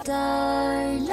Starlight, 0.00 1.10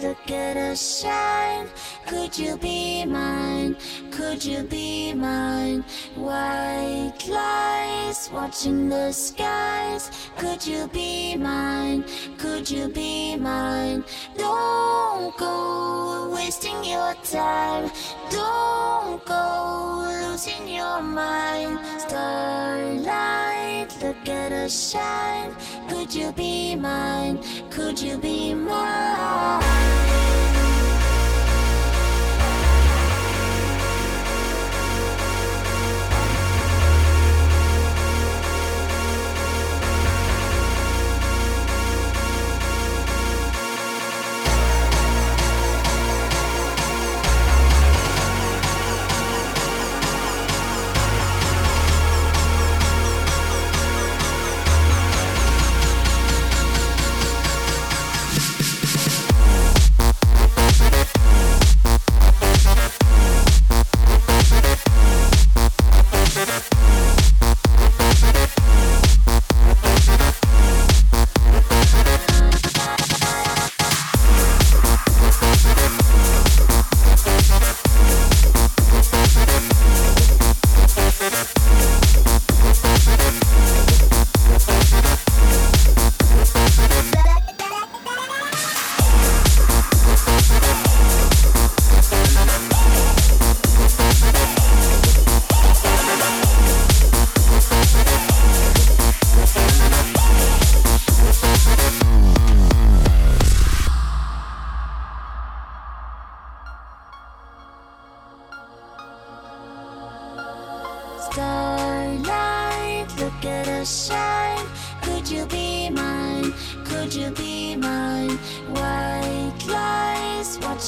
look 0.00 0.30
at 0.30 0.56
us 0.56 1.00
shine. 1.02 1.68
Could 2.06 2.38
you 2.38 2.56
be 2.56 3.04
mine? 3.04 3.76
Could 4.12 4.44
you 4.44 4.62
be 4.62 5.12
mine? 5.14 5.84
White 6.14 7.18
lies 7.28 8.30
watching 8.32 8.88
the 8.88 9.10
skies. 9.10 10.12
Could 10.38 10.64
you 10.64 10.86
be 10.92 11.34
mine? 11.36 12.04
Could 12.38 12.70
you 12.70 12.86
be 12.88 13.34
mine? 13.34 14.04
Don't 14.36 15.36
go 15.36 16.30
wasting 16.32 16.84
your 16.84 17.14
time. 17.24 17.90
Don't 18.30 19.24
go 19.24 20.06
losing 20.22 20.68
your 20.68 21.02
mind. 21.02 21.80
Starlight, 22.12 23.88
look 24.02 24.28
at 24.28 24.52
us 24.52 24.92
shine. 24.92 25.56
Could 25.88 26.14
you 26.14 26.30
be 26.32 26.76
mine? 26.76 27.40
Could 27.70 27.98
you 27.98 28.18
be 28.18 28.52
mine? 28.52 29.62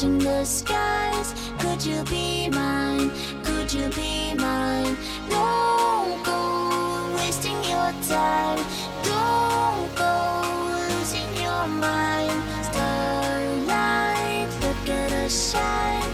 Watching 0.04 0.18
the 0.18 0.44
skies. 0.44 1.34
Could 1.58 1.84
you 1.84 2.02
be 2.04 2.48
mine? 2.50 3.10
Could 3.42 3.72
you 3.72 3.88
be 3.90 4.34
mine? 4.34 4.96
Don't 5.28 6.22
go 6.24 7.14
wasting 7.16 7.62
your 7.64 7.92
time. 8.08 8.58
Don't 9.02 9.94
go 9.96 10.42
losing 10.88 11.42
your 11.42 11.66
mind. 11.66 12.42
Starlight, 12.64 14.48
look 14.60 14.88
at 14.88 15.12
us 15.12 15.52
shine. 15.52 16.13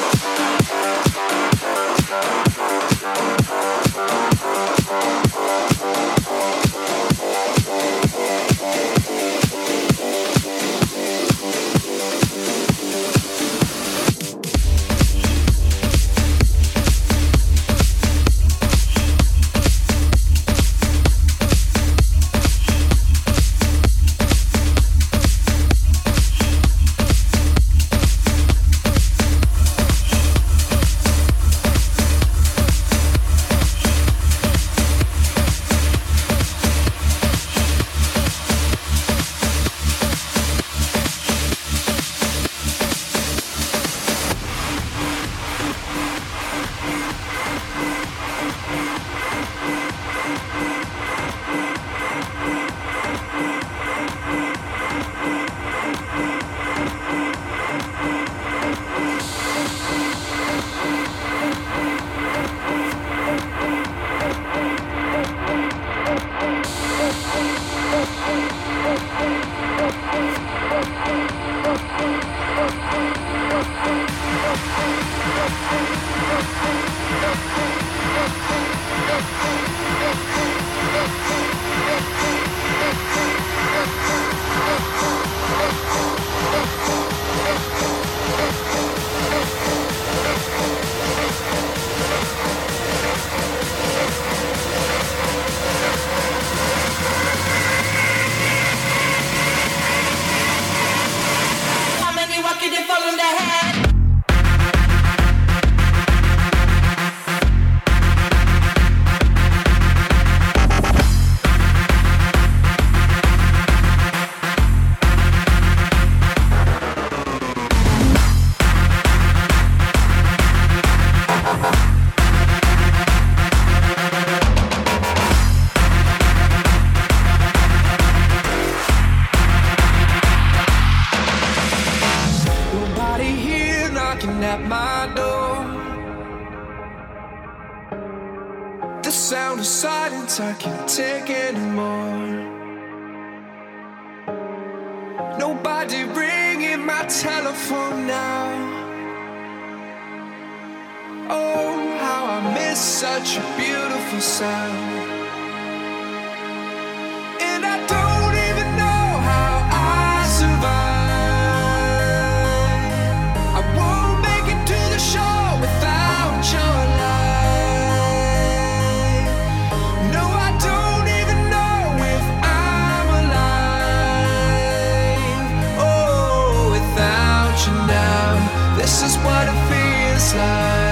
feels 180.34 180.83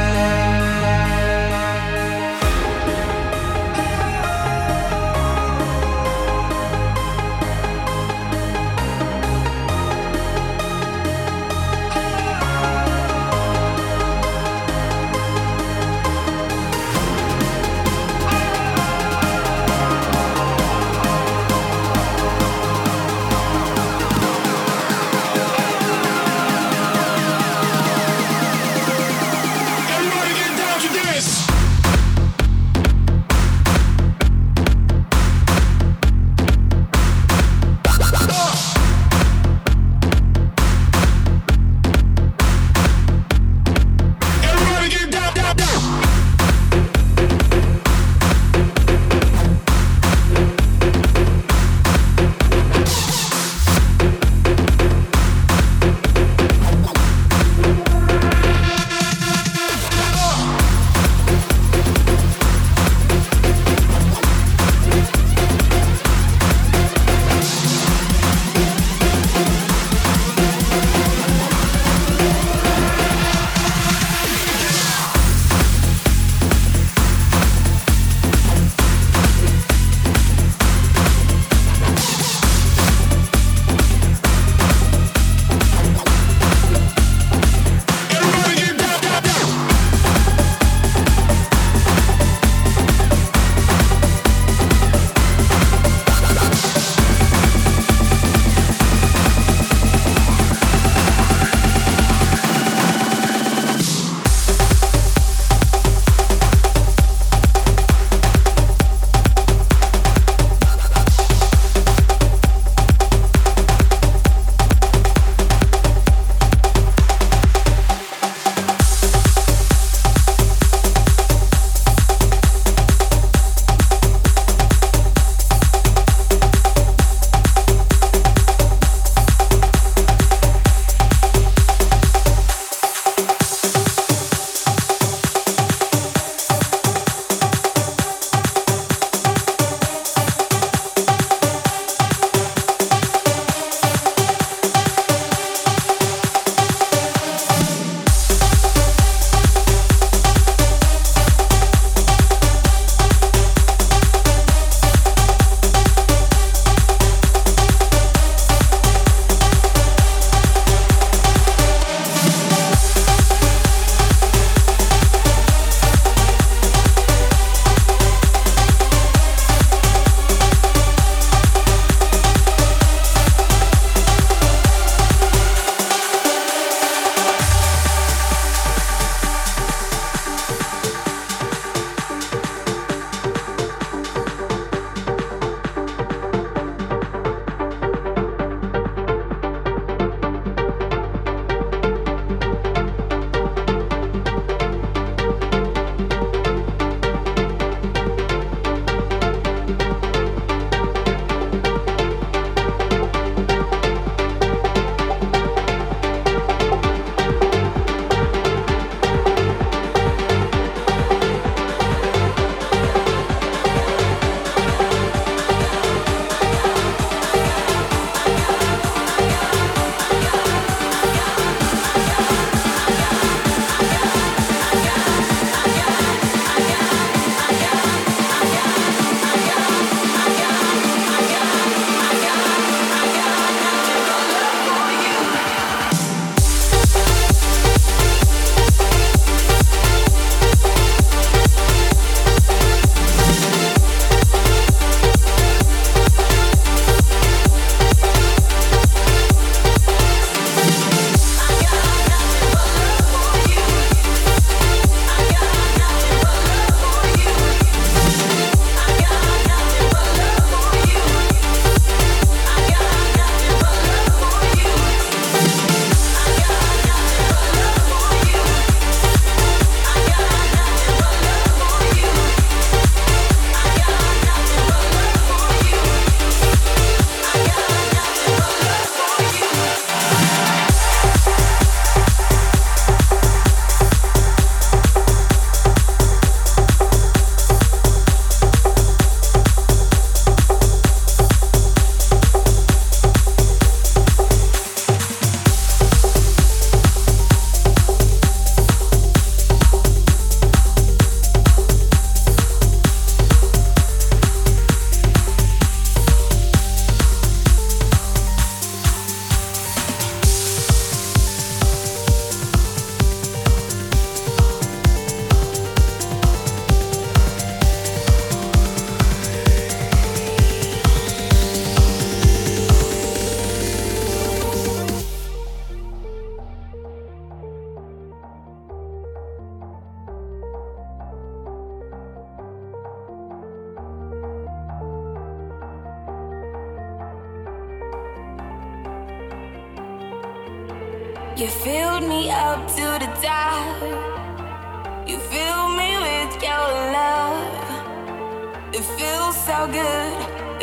so 349.52 349.66
good, 349.66 350.12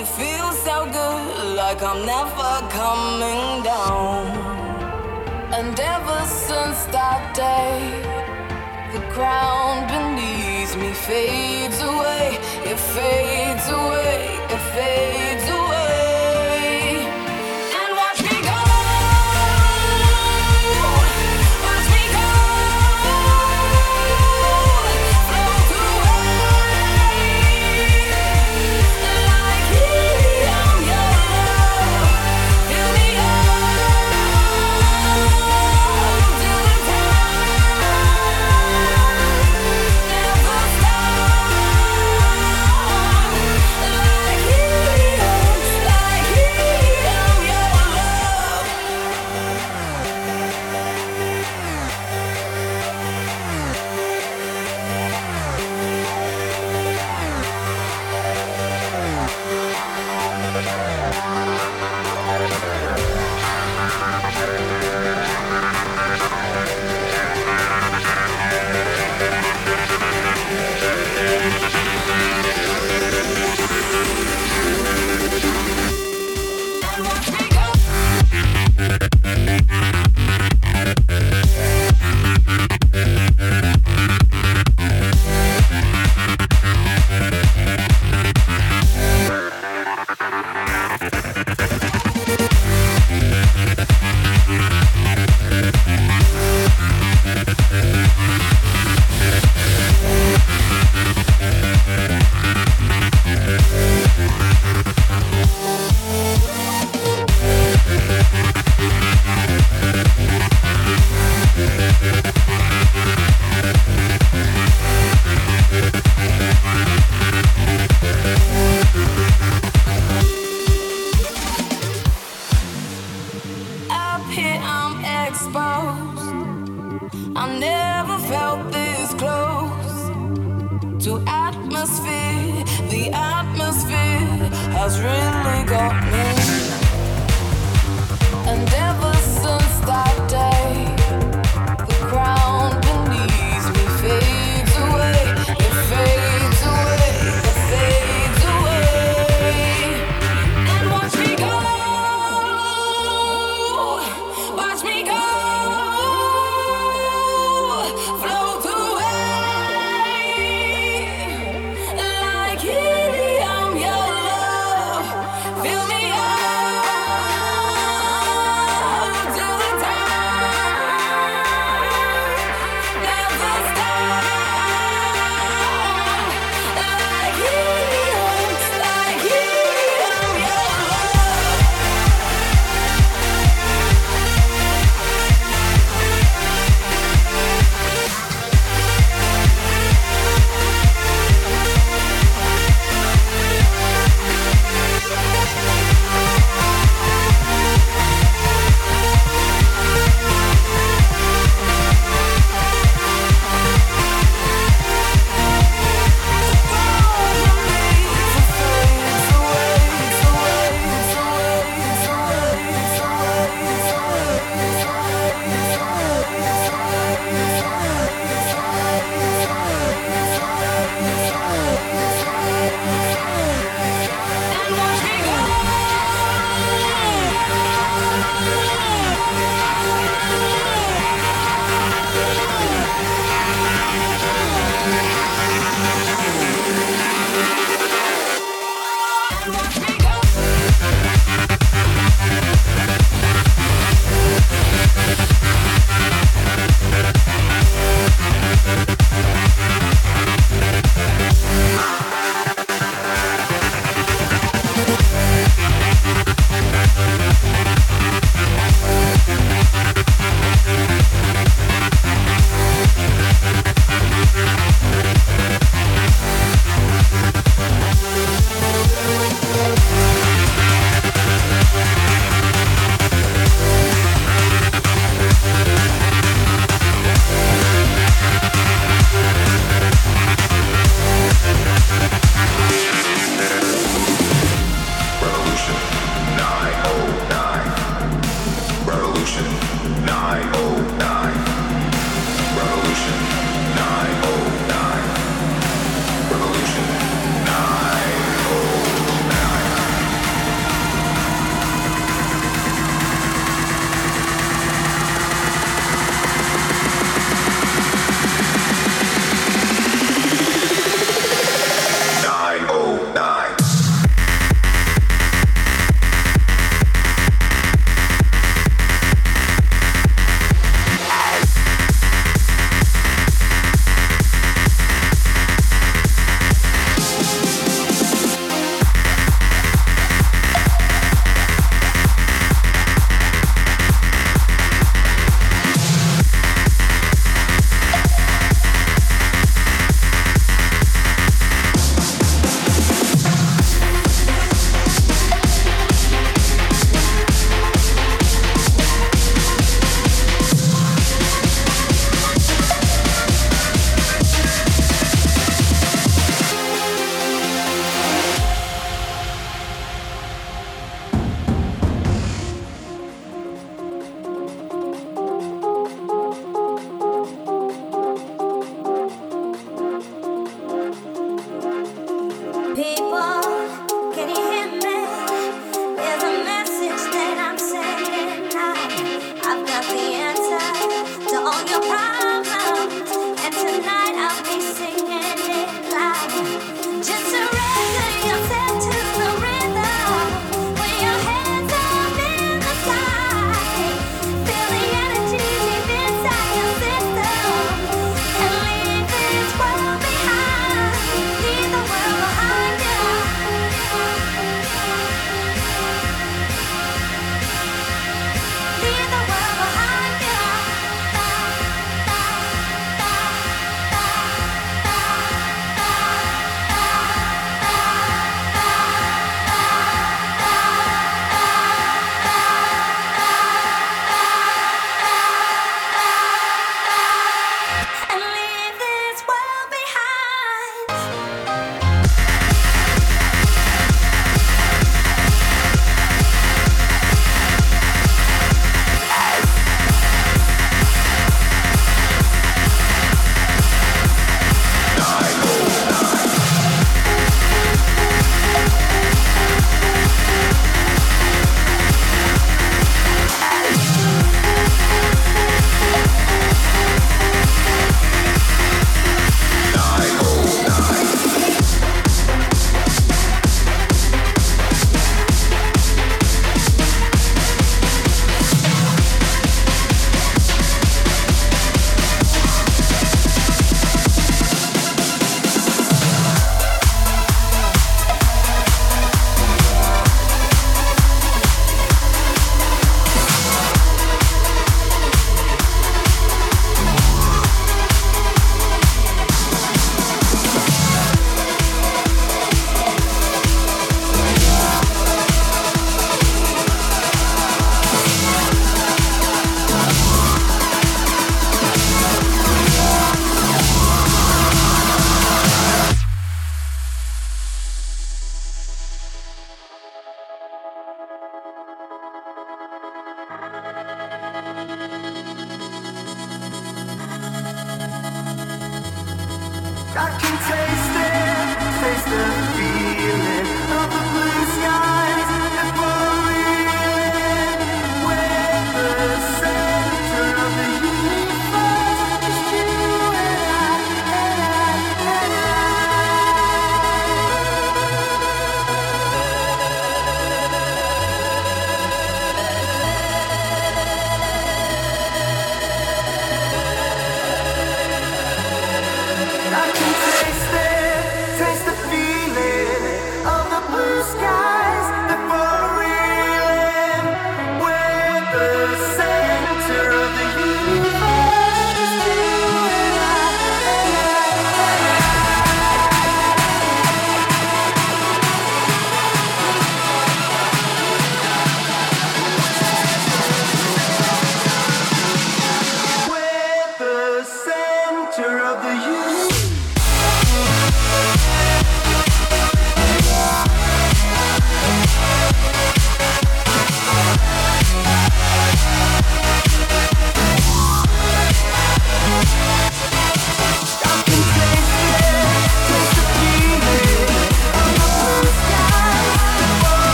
it 0.00 0.06
feels 0.18 0.56
so 0.68 0.76
good, 0.98 1.56
like 1.56 1.82
I'm 1.82 2.02
never 2.14 2.52
coming 2.80 3.64
down. 3.64 4.22
And 5.58 5.74
ever 5.94 6.20
since 6.46 6.78
that 6.96 7.22
day, 7.34 7.78
the 8.94 9.02
ground 9.14 9.80
beneath 9.94 10.72
me 10.82 10.90
fades 11.08 11.80
away, 11.92 12.38
it 12.70 12.78
fades 12.94 13.66
away, 13.80 14.18
it 14.54 14.62
fades 14.74 15.42
away. 15.42 15.45